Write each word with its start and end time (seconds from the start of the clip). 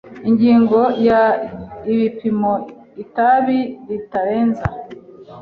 Ingingo 0.29 0.79
ya 1.07 1.23
Ibipimo 1.91 2.53
itabi 3.03 3.59
ritarenza 3.87 4.65